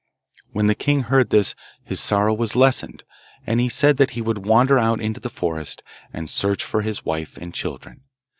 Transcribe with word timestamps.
When 0.51 0.65
the 0.65 0.73
king 0.73 1.01
heard 1.01 1.29
this 1.29 1.53
his 1.83 1.99
sorrow 1.99 2.33
was 2.33 2.55
lessened, 2.55 3.03
and 3.45 3.59
he 3.59 3.69
said 3.69 3.97
that 3.97 4.09
he 4.17 4.21
would 4.23 4.47
wander 4.47 4.79
out 4.79 4.99
into 4.99 5.19
the 5.19 5.29
forest 5.29 5.83
and 6.11 6.27
search 6.27 6.63
for 6.63 6.81
his 6.81 7.05
wife 7.05 7.37
and 7.37 7.53
children. 7.53 8.01